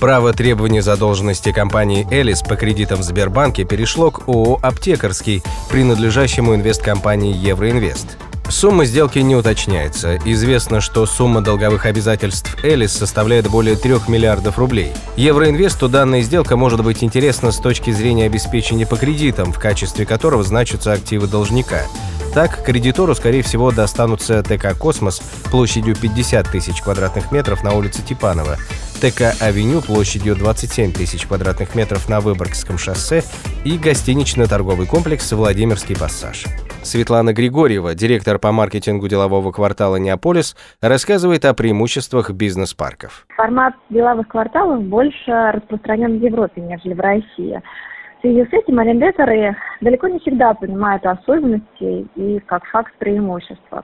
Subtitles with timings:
[0.00, 7.36] Право требования задолженности компании «Элис» по кредитам в Сбербанке перешло к ООО «Аптекарский», принадлежащему инвесткомпании
[7.36, 8.16] «Евроинвест».
[8.48, 10.16] Сумма сделки не уточняется.
[10.24, 14.90] Известно, что сумма долговых обязательств Элис составляет более 3 миллиардов рублей.
[15.16, 20.42] Евроинвесту данная сделка может быть интересна с точки зрения обеспечения по кредитам, в качестве которого
[20.42, 21.82] значатся активы должника.
[22.34, 28.56] Так, кредитору, скорее всего, достанутся ТК «Космос» площадью 50 тысяч квадратных метров на улице Типанова,
[29.00, 33.22] ТК «Авеню» площадью 27 тысяч квадратных метров на Выборгском шоссе
[33.64, 36.44] и гостинично-торговый комплекс «Владимирский пассаж».
[36.82, 43.24] Светлана Григорьева, директор по маркетингу делового квартала «Неаполис», рассказывает о преимуществах бизнес-парков.
[43.36, 47.58] Формат деловых кварталов больше распространен в Европе, нежели в России.
[48.18, 53.82] В связи с этим арендаторы далеко не всегда понимают особенности и, как факт, преимущества.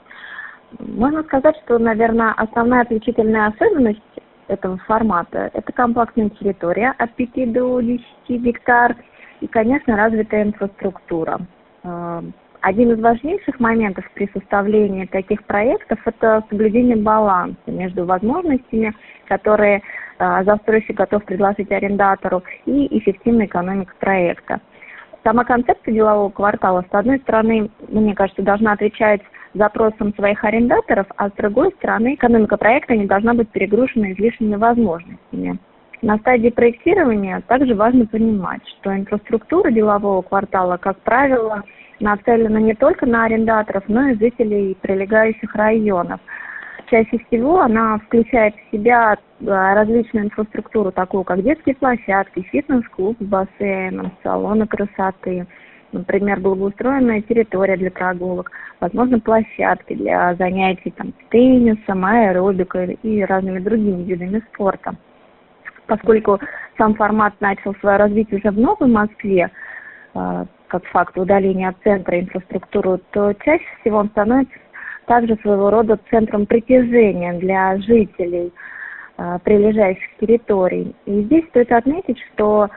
[0.79, 4.03] Можно сказать, что, наверное, основная отличительная особенность
[4.49, 8.97] этого формата– это компактная территория от 5 до 10 гектар
[9.41, 11.41] и, конечно, развитая инфраструктура.
[11.83, 12.23] Э,
[12.61, 18.93] один из важнейших моментов при составлении таких проектов– это соблюдение баланса между возможностями,
[19.29, 19.83] которые
[20.19, 24.61] а, застройщик готов предложить арендатору, и эффективной экономикой проекта.
[25.23, 29.21] Сама концепция делового квартала, с одной стороны, мне кажется, должна отвечать
[29.57, 35.59] запросам своих арендаторов, а с другой стороны, экономика проекта не должна быть перегружена излишними возможностями.
[36.03, 41.63] На стадии проектирования также важно понимать, что инфраструктура делового квартала, как правило,
[42.01, 46.21] нацелена не только на арендаторов, но и жителей прилегающих районов–
[46.91, 49.17] чаще всего она включает в себя
[49.47, 55.47] а, различную инфраструктуру, такую как детские площадки, фитнес-клуб с бассейном, салоны красоты,
[55.99, 64.03] например, благоустроенная территория для прогулок, возможно, площадки для занятий там, теннисом, аэробикой и разными другими
[64.03, 64.97] видами спорта.
[65.87, 66.41] Поскольку
[66.79, 69.51] сам формат начал свое развитие уже в Новой Москве,
[70.69, 74.57] как факт удаления от центра инфраструктуры, то чаще всего он становится
[75.07, 78.53] также своего рода центром притяжения для жителей
[79.19, 80.95] э, прилежащих территорий.
[81.07, 82.69] И здесь стоит отметить, что э,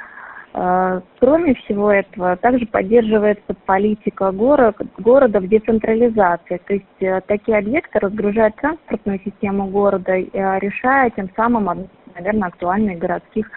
[0.51, 6.59] кроме всего этого также поддерживается политика город, города в децентрализации.
[6.65, 10.25] То есть э, такие объекты разгружают транспортную систему города, э,
[10.59, 13.49] решая тем самым, наверное, актуальные городских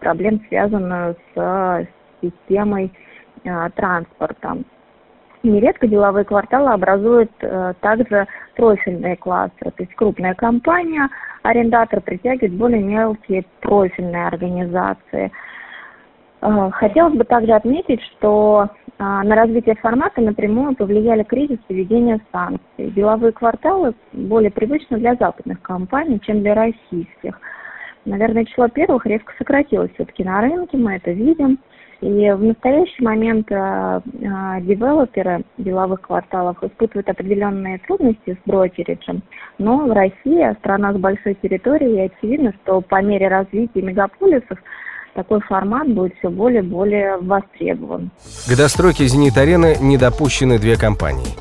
[0.00, 1.86] проблем, связанную с
[2.20, 2.92] системой
[3.44, 4.58] э, транспорта.
[5.42, 11.08] Нередко деловые кварталы образуют э, также профильные кластеры, то есть крупная компания,
[11.42, 15.32] арендатор притягивает более мелкие профильные организации.
[16.42, 22.20] Э, хотелось бы также отметить, что э, на развитие формата напрямую повлияли кризис и введение
[22.32, 22.90] санкций.
[22.90, 27.38] Деловые кварталы более привычны для западных компаний, чем для российских.
[28.06, 31.58] Наверное, число первых резко сократилось все-таки на рынке, мы это видим.
[32.00, 34.00] И в настоящий момент э,
[34.62, 39.22] девелоперы деловых кварталов испытывают определенные трудности с брокериджем,
[39.58, 44.58] но в России, страна с большой территорией, и очевидно, что по мере развития мегаполисов
[45.14, 48.10] такой формат будет все более и более востребован.
[48.48, 51.36] К достройке «Зенит-арены» не допущены две компании.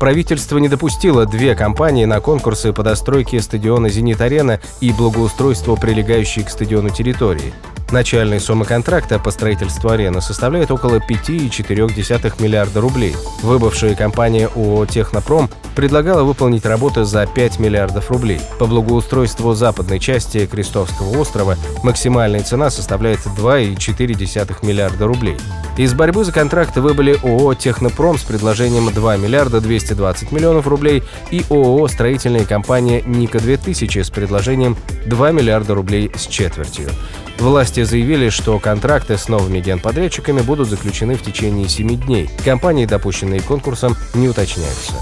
[0.00, 6.50] Правительство не допустило две компании на конкурсы по достройке стадиона «Зенит-арена» и благоустройству прилегающей к
[6.50, 7.52] стадиону территории–
[7.92, 13.14] Начальная сумма контракта по строительству арены составляет около 5,4 миллиарда рублей.
[13.42, 18.40] Выбывшая компания ООО «Технопром» предлагала выполнить работы за 5 миллиардов рублей.
[18.58, 25.36] По благоустройству западной части Крестовского острова максимальная цена составляет 2,4 миллиарда рублей.
[25.76, 31.44] Из борьбы за контракт выбыли ООО «Технопром» с предложением 2 миллиарда 220 миллионов рублей и
[31.50, 34.76] ООО «Строительная компания Ника-2000» с предложением
[35.06, 36.90] 2 миллиарда рублей с четвертью.
[37.38, 42.30] Власти заявили, что контракты с новыми генподрядчиками будут заключены в течение 7 дней.
[42.44, 44.94] Компании, допущенные конкурсом, не уточняются.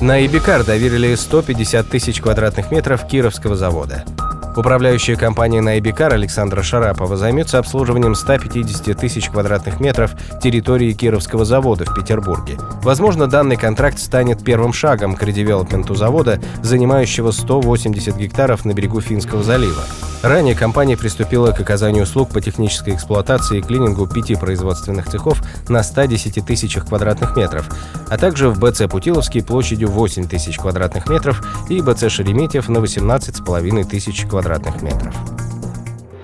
[0.00, 4.04] На Ибикар доверили 150 тысяч квадратных метров Кировского завода.
[4.54, 10.12] Управляющая компания Найбикар Александра Шарапова займется обслуживанием 150 тысяч квадратных метров
[10.42, 12.58] территории Кировского завода в Петербурге.
[12.82, 19.42] Возможно, данный контракт станет первым шагом к редевелопменту завода, занимающего 180 гектаров на берегу Финского
[19.42, 19.84] залива.
[20.22, 25.82] Ранее компания приступила к оказанию услуг по технической эксплуатации и клинингу пяти производственных цехов на
[25.82, 27.68] 110 тысячах квадратных метров,
[28.08, 33.84] а также в БЦ Путиловский площадью 8 тысяч квадратных метров и БЦ Шереметьев на 18,5
[33.84, 34.41] тысяч квадратных.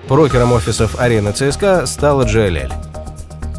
[0.07, 2.71] Брокером офисов «Арена ЦСКА» стала GLL.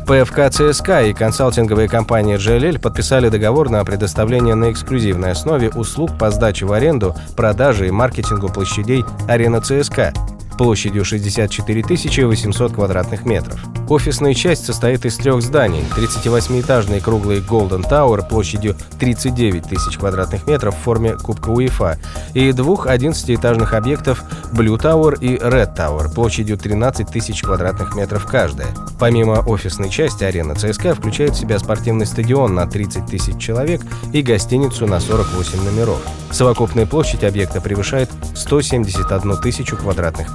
[0.06, 6.32] ПФК ЦСКА и консалтинговая компания GLL подписали договор на предоставление на эксклюзивной основе услуг по
[6.32, 10.12] сдаче в аренду, продаже и маркетингу площадей «Арена ЦСКА»
[10.60, 11.82] площадью 64
[12.26, 13.58] 800 квадратных метров.
[13.88, 15.82] Офисная часть состоит из трех зданий.
[15.96, 21.98] 38-этажный круглый Golden Tower площадью 39 тысяч квадратных метров в форме Кубка УЕФА
[22.34, 24.22] и двух 11-этажных объектов
[24.52, 28.68] Blue Tower и Red Tower площадью 13 тысяч квадратных метров каждая.
[28.98, 33.80] Помимо офисной части, арена ЦСКА включает в себя спортивный стадион на 30 тысяч человек
[34.12, 36.02] и гостиницу на 48 номеров.
[36.30, 40.34] Совокупная площадь объекта превышает 171 тысячу квадратных